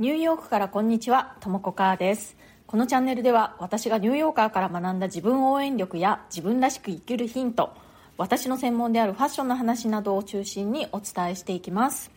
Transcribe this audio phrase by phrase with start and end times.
[0.00, 2.34] ニューヨークからこんにちは、ともこかーです。
[2.66, 7.74] このチャンネルでは私がニューヨーカーから学んだ自分応援力や自分らしく生きるヒント、
[8.16, 12.10] 私の専門であるファッションの話などを中心にお伝えしていきます。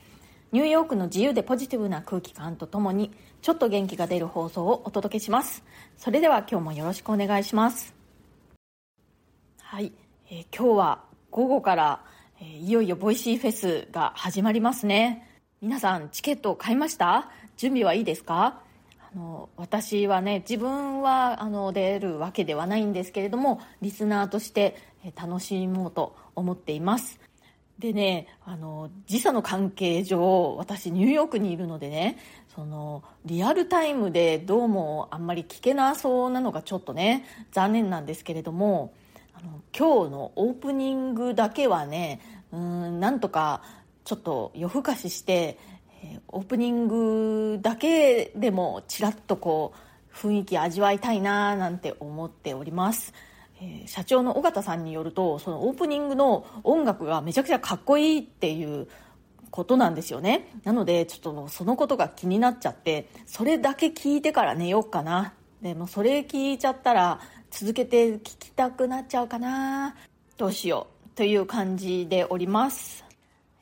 [0.54, 3.12] ニューヨークの自由でポジティブな空気感とともに、
[3.42, 5.62] ちょっと元気が出る放送をお届けします。
[5.98, 7.94] それでは今日もよろしくお願いします。
[9.60, 9.92] はい、
[10.32, 12.02] えー今日は午後から、
[12.40, 15.33] えーいよいよボイシーフェスが始まりますね。
[15.64, 17.30] 皆さんチケットを買いました？
[17.56, 18.60] 準備はいいですか？
[19.00, 27.18] あの私はね自分はあの出るわけではないんですけれどもリスナーとしてえ楽しもうと思っています。
[27.80, 32.18] でねあの時差の関係上私ニューヨークにいるのでね
[32.54, 37.24] そのリアルタイムでどうもあんまり聞けなそうなのがちょっとね
[37.54, 38.94] 残念なんですけれども
[39.34, 42.20] あの今日のオープニングだけはね
[42.52, 43.62] うんなんとか
[44.06, 45.58] ちょっと夜更かしして、
[46.04, 49.74] えオープニングだけでもちらっとこ
[50.14, 53.14] う雰囲気味わいたいななんて思っております、
[53.62, 58.88] え社長の尾形さんによるとそのオープニングの音楽がめちゃくちゃかっこいいっていう
[59.50, 60.50] ことなんですよね。
[60.64, 65.34] なのでちょっとそのことが気になっちゃってそれだけ聞いてから寝ようかな。
[65.62, 69.96] でもそれ聞いちゃったら続けて聞きたくなっちゃうかな。
[70.38, 71.16] どうしよう。
[71.16, 73.13] という感じでおります。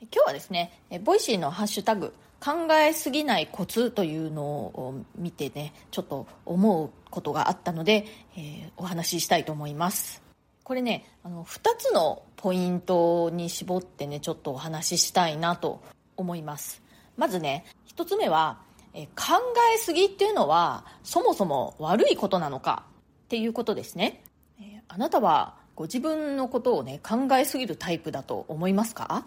[0.02, 0.72] 今日はですね
[1.04, 10.24] ボイシーのハッシュタグ考えすぎないコツというのを見てねちょっと思うことがあったので、えーお話ししたいと思います。
[10.64, 15.84] これねあの2つのポイントに絞ってねちょっとお話ししたいなと
[16.18, 16.82] 思います。
[17.16, 18.60] まずね1つ目は
[18.96, 19.36] え考
[19.76, 22.86] えすぎっていうのはそもそも悪いことなのか
[23.26, 24.24] っていうことですね。
[24.60, 29.26] えあなたはご自分のことをね考えすぎるタイプだと思いますか？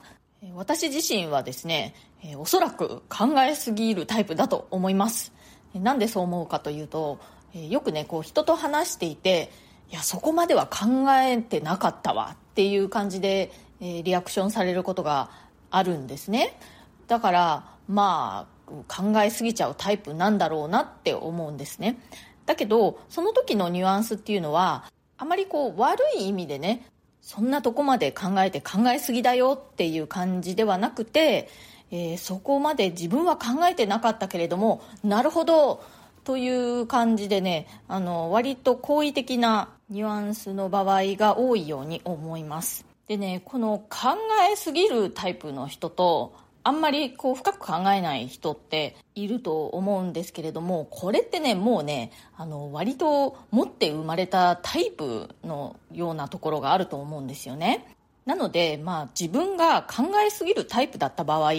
[0.52, 5.32] 私自身はですね、えおそらく考えすぎるタイプだと思います。
[5.74, 7.18] なんでそう思うかというと、
[7.54, 9.50] よくねこう人と話していて
[9.90, 15.30] いやそこまでは考えてなかったわっていう感じで、リアクションされることが
[15.70, 16.58] あるんですね。
[17.06, 21.98] だからまあ考えすぎちゃうタイプなんだろうなって思うんですね。
[22.46, 24.84] だけどその時のニュアンスっていうのは
[25.16, 26.86] あまりこう悪い意味でね
[27.24, 31.48] そんなとこまで考えて考えすぎだよっていう感じではなくて、
[31.90, 35.83] えーそこまで自分は考えてなかったけれどもなるほど
[36.24, 36.48] とい
[36.80, 42.84] う感じでねあの割と好意的なニュアンスの場合が多いように思います。
[43.08, 44.17] でねこの考
[44.51, 46.34] えすぎるタイプの人と
[46.64, 57.86] あんまりこう深く考えない人っていると思うんですけれどもこれってねもうねあの割と持って生まれたタイプのようなところがあると思うんですよね。
[58.25, 61.52] なのでまあ自分が考えすぎるタイプだった場合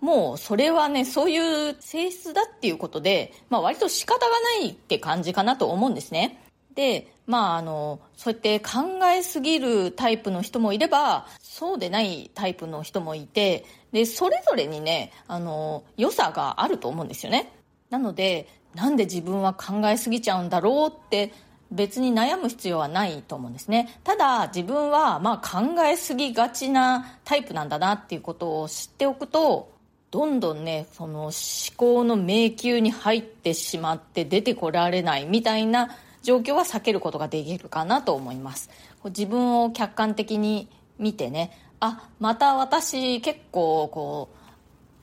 [0.00, 6.42] もうそれはねそういう性質だっていうことで、まあ、割と仕方がないって感じかなと思うんですね。
[6.74, 13.64] でまああのそうやって考えすぎるタイプの人もいればそうでないタイプの人もいて
[13.96, 17.50] でそれぞれにねあの良さがあると思うんですよね。
[17.88, 21.32] なのでなんで自分は考えすぎちゃうんだろうって
[21.70, 23.98] 別に悩む必要はないと思うんですね。
[24.04, 29.72] ただ自分はまあ考えすぎがちなタイプなんだなっていうことを知っておくと
[30.10, 31.32] どんどんねその思
[31.78, 38.68] 考の迷宮に入ってしまって出てこられないみたいな状況は避けることができるかなと思います。
[39.06, 40.68] 自分を客観的に
[40.98, 44.28] 見てねあまた私結構こ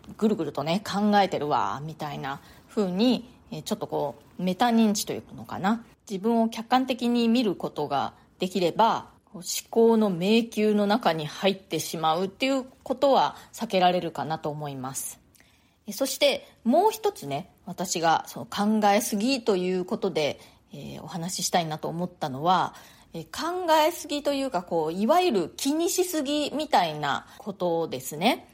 [0.10, 3.30] うぐるぐるとね考えてるわみたいな風に
[3.66, 5.86] ちょっとこうメタ認知というのかな。
[6.10, 15.20] 自分を客観的に見ることができれば思考の迷宮の中に入ってしまうっていうことは避けられるかなと思います。
[15.92, 20.40] そしてもう一つね私がその考えすぎということで、
[20.74, 22.74] えーお話ししたいなと思ったのは
[23.14, 28.48] え考えすぎというかこういわゆる気にしすぎみたいなことですね。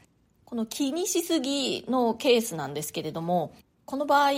[0.44, 3.54] この気にしすぎのケースなんですけれども
[3.84, 4.30] この場合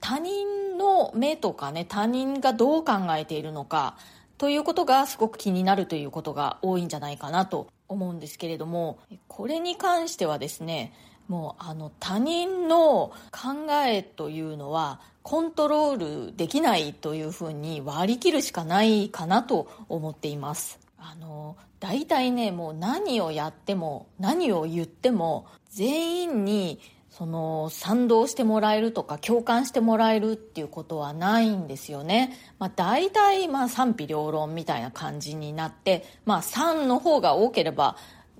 [0.00, 3.96] 他人の目とかね他人がどう考えているのか
[4.36, 10.92] ということがすごく気になるということが多いんじゃないかなと思うんですけれどもこれに関してはですね
[11.28, 20.78] もうあの他人の考えというのはコントロールできないというふうに割り切るしかないかなと思っています。
[20.98, 26.80] あの大体ねもう何をやっても何を言っても全員に
[27.10, 37.96] その賛同してもらえるとか共感してもらえるっていうことはないんですよね、まあ、大体まあ賛否両論みたいな感じになって、まあ、賛の方が多ければ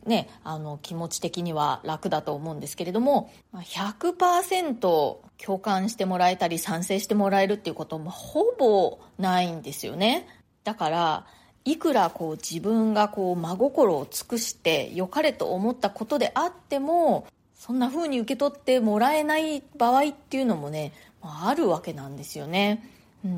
[0.08, 10.26] ね、あの気持ち的には楽だと思うんですけれども100%共感してもらえたり賛成してもらえるっていうこともほぼないんですよね。
[10.64, 11.26] だから
[11.64, 22.82] いくらこう自分がこう真心を尽くして良かれと思ったことであってもそんな風に受け取ってもらえない場合っていうのもねあるわけなんですよね。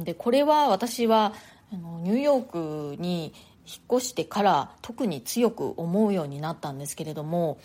[0.05, 1.33] でこれは私は
[1.73, 3.33] あのニューヨークに
[3.71, 7.59] 引っ越してから特に強く思うようになったんですけれども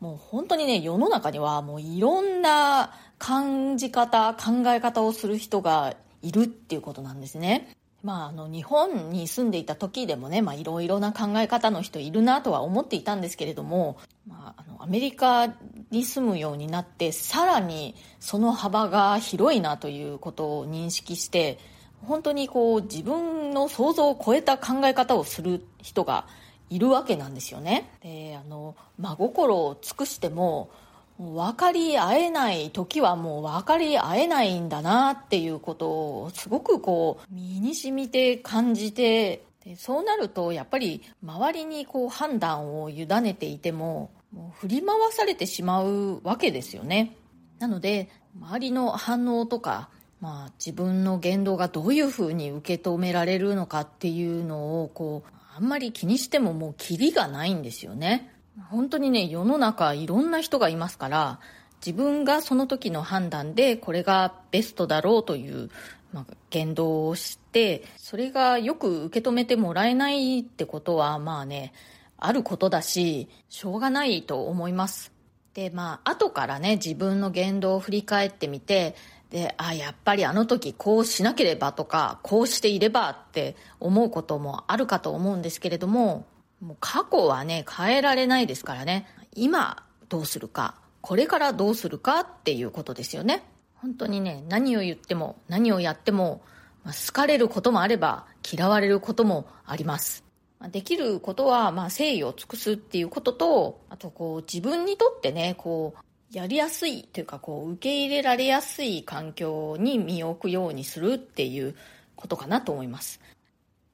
[0.00, 7.74] もう本当にね世の中にはもういろんな感じ方考え方をする人がいるっていうことなんですね。
[8.02, 15.48] まあ、あの日本に住んでいた時でもねいろいろな考え方の人いるなとは思っていたんですけれども、まあ、あのアメリカ
[15.90, 21.58] に住むようになってさらにその幅が広いなということを認識して
[22.06, 26.26] 本当にこう自分の想像を超えた考え方をする人が
[26.70, 27.90] いるわけなんですよね。
[28.02, 30.70] であの真心を尽くしても
[31.18, 47.14] 分かり合えない時はもう分かり合えないんだなっていうことをすごくこう身に染みて感じてでそうなるとやっぱり周りにこう判断を委ねていてももう振り回されてしまうわけですよね。
[47.58, 48.08] なので
[48.40, 58.34] 周りの反応とかまあ、自分の言動がどういうふうに受け止められるのかっていうのをこうあんまり気にしてももうキリがないんですよね。
[58.68, 61.40] 本当にね世の中いろんな人がいますから
[61.84, 65.70] 自分がその時の判断でこれがベストだろうという、
[66.12, 71.72] まあ、言動をしてそれがよく受け止めてもらえないってことはまあね
[72.18, 75.12] あることだししょうがないと思います。
[75.54, 78.94] でまあ後からね自分の言動を振り返ってみて
[79.30, 86.26] であやっぱりあの時こうしなければとかこうしていればって思うこともあるかと思うんですけれども
[86.60, 89.06] もう過去はね変えられないですからね。
[89.36, 93.44] 今どうするかこれからどうするかっていうことですよね。
[93.76, 96.42] 本当にね何を言っても何をやっても、
[96.84, 100.24] ま、好かれることもあれば嫌われることもあります。
[100.68, 106.00] できることは、まあ、誠意を尽くすっていうことと、あと、こう、自分にとってね、こう、
[106.32, 111.74] やりやすいというかこう受け入れられやすい環境に身を置くようにするっていう
[112.14, 113.20] ことかなと思います。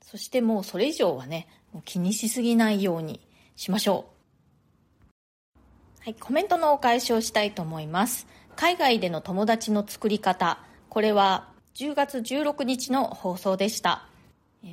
[0.03, 3.21] そしてもうそれ以上はねもう気にしすぎないように
[3.57, 6.03] しましょう。
[6.05, 8.27] はいコメントのお返しをしたいと思います。
[8.55, 10.59] 海外での友達の作り方。
[10.91, 14.07] これは10月16日の放送でした。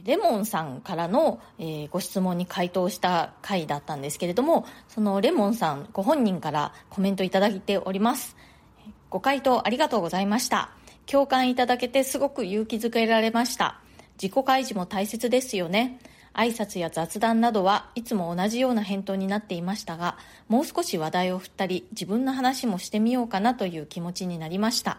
[0.03, 8.35] レモンさんからの、えー、ご質問に回答した回だったんですけれどもそのレモンさんご本人からコメントいただいております。
[9.09, 10.71] ご回答ありがとうございました。
[11.05, 13.79] 共感いただけてすごく勇気づけられました。
[14.21, 15.99] 自己開示も大切ですよね。
[16.33, 20.17] 挨拶や雑談などはいつも同じような返答になっていましたが
[20.47, 24.97] もう少し話題を振ったり自分の話もしてみようかなという気持ちになりました。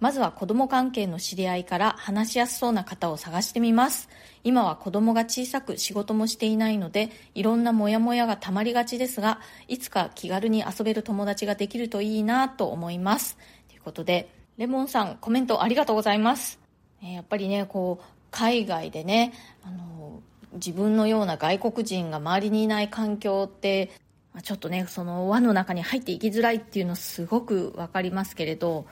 [0.00, 4.08] まずは子供関係の知り合いから話しやすそうな方を探してみます。
[4.44, 13.36] 今は子供が小さく仕事もしていないので、いろんなモヤモヤがたまりがちですが、いつか気軽に遊べる友達ができるといいなと思います。
[13.68, 16.60] ということで、レモンさんコメントありがとうございます。
[17.02, 19.32] えやっぱりね、こう、海外でね、
[19.64, 20.20] あの、
[20.52, 23.90] 自分のような外国人が周りにいない環境って
[24.42, 28.86] ちょっとねその輪の中に入っていきづらいっていうのすごく分かりますけれど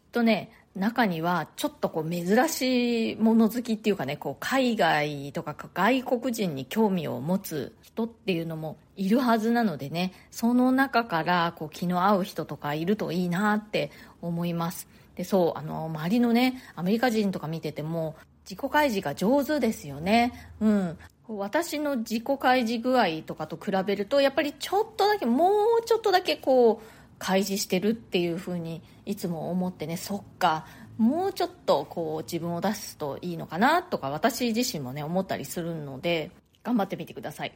[0.00, 13.90] っとね中にはちょっとこう珍しいもの好きっていうかねこう海外とか外国人に興味を持つ人っていうのもいるはずなのでねその中からこう気の合う人とかいるといいなって
[14.22, 14.88] 思います。
[15.16, 18.14] でそうあの周りのねアメリカ人とか見てても
[18.48, 20.32] 自己開示が上手ですよね。
[20.60, 20.98] うん。
[21.28, 25.50] 私の自己開示具合とかと比べるとやっぱりちょっとだけも
[25.82, 29.96] うちょっとだけこう開示してるっていうふうにいつも思ってね。
[29.96, 30.66] そっか。
[30.98, 36.32] もうちょっとこう自分を出すといいのかなとか私自身もね思ったりするので
[36.64, 37.52] 頑張ってみてください。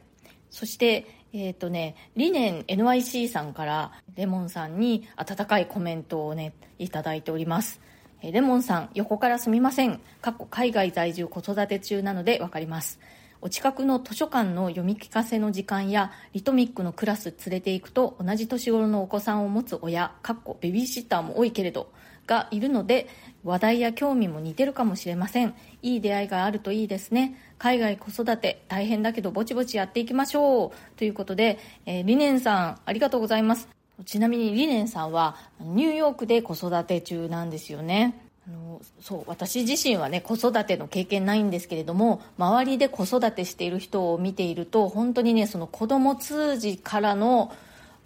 [0.49, 7.81] そしてえっ、ー、とね理念 NYC さんからレモンさんに温かいコメントをねいただいております。
[8.21, 9.99] レモンさん横からすみません。
[10.21, 12.99] 過去海外在住子育て中なので分かります。
[13.45, 21.91] お近くの図書館の読み聞かせの時間やリトミックのクラス連れて行くと同じ年頃のお子さんを持つ親かっこベビーシッターも多いけれど
[22.25, 23.09] がいるので
[23.43, 25.55] 話題や興味も似てるかもしれません。
[25.81, 27.37] いい出会いがあるといいですね。
[27.57, 30.97] 海外子育て大変だけどぼちぼちやっていきましょう。
[30.97, 33.67] ということで、えー、リネンさんありがとうございます。
[34.05, 38.17] ちなみにリネンさんはニューヨークで子育て中なんですよね。
[38.47, 47.53] あのそう私自身はね子育ての経験ないんですけれども周りで子育てしている人を見ていると本当にねその子供通じからの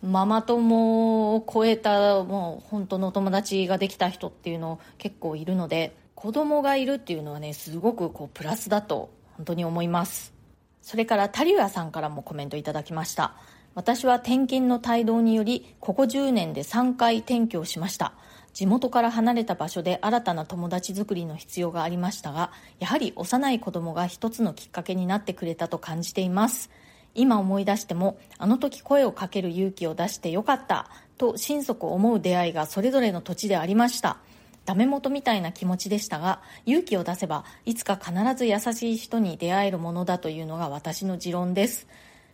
[0.03, 10.33] ママ友を超えたもう本当の友達ができた人っていうの結構いるので子供がいるっていうのはねすごくこうプラスだと本当に思います。
[10.81, 13.35] それからタリュアさんからもコメントいただきました。
[13.75, 18.13] 私は転勤の帯同によりここ10年で3回転居をしました。
[18.57, 26.71] 地元から離れた場所で新たな友達作りの必要がありましたがやはり幼い子供が一つのきっかけになってくれたと感じています。
[27.13, 34.17] 今思い出してもあの時声をかける勇気を出してよかったと心底思う出会いがそれぞれの土地でありました。
[34.65, 41.85] ダメ元みたいな気持ちでしたが勇気を出せばいつか必ず優しい人に出会えるものだというのが私の持論です。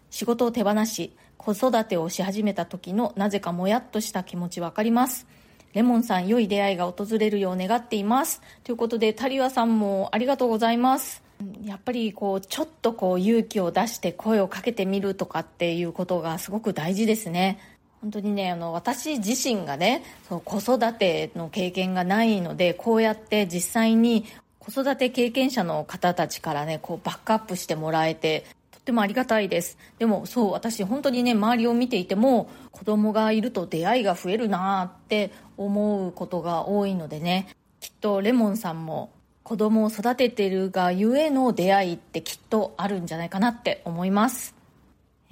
[0.10, 5.28] 仕事を手放し子育てをし始めた時のなぜかもやっとした気持ちわかります。
[5.74, 8.42] レモンさん良い出会いが訪れるよう願っています。
[8.64, 11.24] ということでタリワさんもありがとうございます。
[11.64, 17.60] やっぱりこうちょっとこう勇気を出して声をかけてみるとかっていうことがすごく大事ですね。
[18.02, 24.26] 本当にねあの私自身がねその子育ての経験がないのでこうやって実際に
[24.60, 28.46] 子育て経験者の方たちからねこうバックアップしてもらえて
[28.84, 29.78] ってもありがたいです。
[29.98, 37.48] でもそう私本当にね周りを見ていても子供がいると出会いが増えるなって思うことが多いのでね。
[37.80, 39.12] きっとレモンさんも
[39.44, 44.54] 子供を育ててるがゆえの出会いってきっとあるんじゃないかなって思います。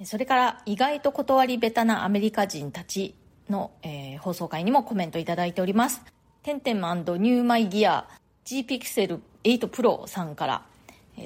[0.04, 3.14] それから意外と断り下手なアメリカ人たち
[3.50, 6.02] の、えー、放送回にもコメントいただいております。
[6.42, 8.08] テンテンマンニューマイギア
[8.44, 10.62] G ピクセル8 Pro さんから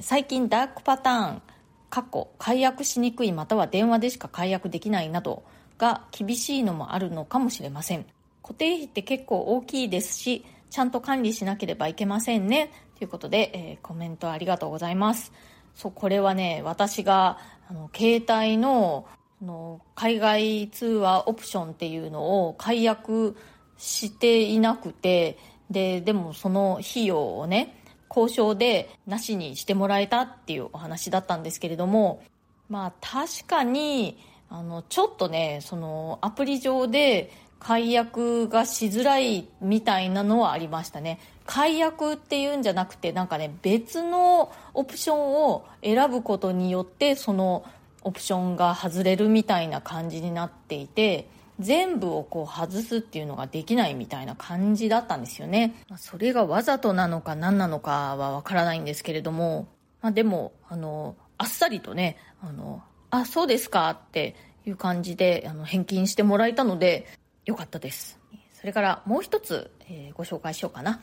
[0.02, 1.42] 最近ダークパターン
[1.90, 5.42] 過去解約しにくいまたは電話でしか解約できないなど
[5.78, 8.06] が厳しいのもあるのかもしれません。
[8.42, 12.70] 固定費って結構大きいですしちゃんと管理しなければいけませんね。
[12.98, 15.32] ということで、えー、コメントありがとうございます。
[15.74, 17.38] そうこれはね私が
[17.68, 19.06] あの携帯の
[19.42, 23.36] の海外通話オプションっていうのを解約
[23.76, 25.38] していなくて
[25.70, 27.82] ででもその費用をね
[28.16, 32.22] 交渉でなしにしてもらえたっていうお話だったんですけれども
[32.68, 34.18] まあ確かに
[34.48, 41.18] あのちょっとねそのアプリ上で解約がしづらいみたいなのはありましたね。
[41.46, 47.64] 解約っていうんじゃなくてなんかね別のオプションを選ぶことによってその
[48.02, 51.28] オプションが外れるみたいな感じになっていて
[51.58, 55.74] 全部をこう外すっていうのができないみたいな感じだったんですよね。
[55.96, 59.68] それがわざとなのか何なのかはわからないんですけれども、
[60.02, 64.36] まあ、でも、あの、あっさりとね、あの、あ、そうですかって
[64.66, 67.06] いう感じであの返金してもらえたので、
[67.44, 68.18] よかったです。
[68.52, 71.00] それからもう一つ、えー、ご紹介しようかな。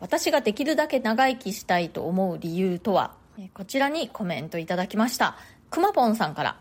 [0.00, 3.14] 私ができるだけ長生きしたいと思う理由とは、
[3.54, 5.36] こちらにコメントいただきました。
[5.70, 6.60] くまぽんさんから、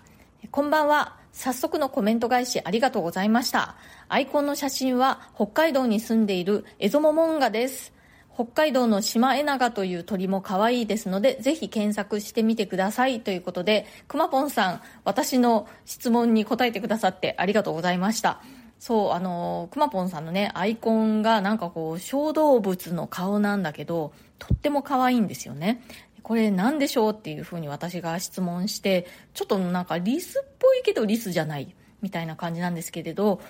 [0.51, 1.20] こんばんは。
[1.31, 3.75] 早速のコメント返しありがとうございました。
[4.09, 7.93] アイコンの写真は北海道に住んでいるエゾモモンガです。
[8.33, 18.41] 北海道のシマエナガという鳥も可愛いですので、ぜひ検索してみてくださいということで、くまぽんさん、私の質問に答えてくださってありがとうございました。
[18.79, 25.83] そう、あの、くまぽんさんのね、アイコンがなんかこう、小動物の顔なんだけど、とっても可愛いんですよね。
[26.23, 33.41] これ何でしょうっていうふうに私が質問して、ちょっとなんかリスっぽいけどリスじゃないみたいな感じなんですけれど、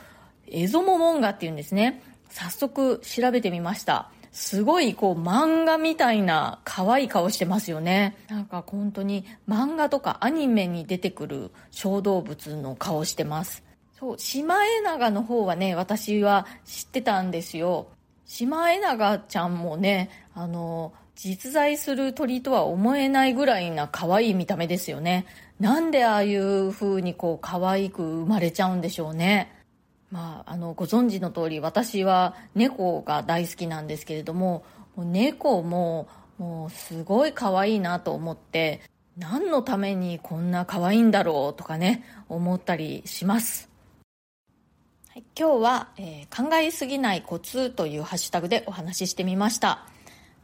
[0.47, 2.01] エゾモモンガっていうんですね。
[2.29, 4.09] 早速調べてみました。
[4.31, 8.15] すごいこう漫画みたいな可愛い顔してますよね。
[8.29, 13.63] なんか本当に漫画とかアニメに出てくる小動物の顔してます。
[13.99, 17.89] そう、シマエナガの方はね、私は知ってたんですよ。
[18.25, 25.27] シマエナガちゃんもね、あの、実在する鳥とは思えないぐらいな可愛い見た目ですよね。
[25.59, 29.55] なんでああいう風にこう可愛く生まれちゃうんでしょうね。
[30.09, 34.63] まあ、あの、ご存知の通り私は猫が大好きなんですけれども、
[34.97, 36.07] 猫も
[36.39, 38.81] もうすごい可愛いなと思って、
[39.15, 43.69] 何のためにこんな可愛いんだろうとかね、思ったりします。
[45.09, 49.85] はい、今日は、えー、考えすぎないコツというハッシュタグでお話ししてみました。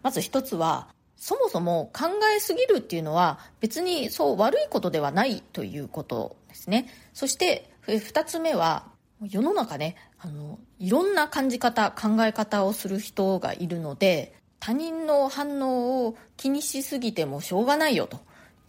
[0.03, 0.87] まず一つは、
[1.17, 6.87] そもそも考えすぎるっていうのは別にそう悪いことではないということですね。
[7.13, 8.85] そして二つ目は
[9.27, 18.19] 世の中ね、あの、いろんな感じ方、考え方をする人がいるので他人の反応を気にしすぎてもしょうがないよと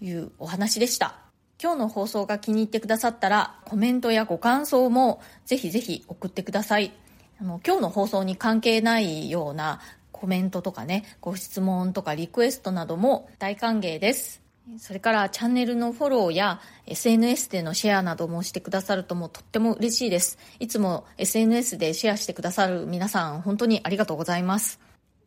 [0.00, 1.16] いうお話でした。
[1.60, 6.92] 今日の放送が気に入ってくださったらコメントやご感想もぜひぜひ送ってください。
[7.40, 9.80] あの今日の放送に関係ないような
[10.18, 14.42] コメントとかね、ご質問とかリクエストなども大歓迎です。
[14.76, 20.38] それからチャンネルのフォローや SNS でのシェアなどもしてくださるともとっても嬉しいです。
[20.58, 24.78] いつも SNS でシェアしてくださる皆さん本当にありがとうございます。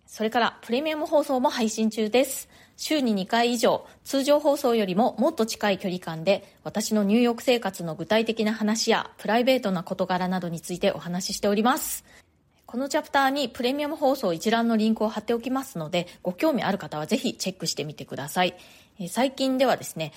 [0.05, 2.49] それからプレミアム放送も配信中です。
[2.77, 12.03] 週に2回以上、通常放送よりももっと近い距離感で私の入浴生活の具体的な話やプライベートな事柄などについてお話ししております。
[12.65, 18.55] このチャプターにプレミアム放送一覧のリンクを貼っておきますので、ご興味ある方はぜひチェックしてみてください。
[19.09, 20.13] 最近ではですね、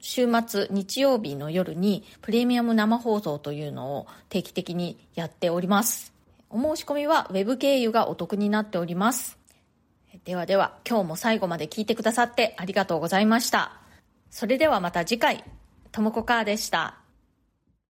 [0.00, 6.12] 週末日曜日の夜にプレミアム生放送というのを定期的にやっております。
[6.50, 9.38] お申し込みは Web 経由がお得になっております。
[10.24, 13.72] ではでは、今日も最後まで聞いてくださってありがとうございました。
[14.30, 15.42] それではまた次回、
[15.90, 16.98] ともこかーでした。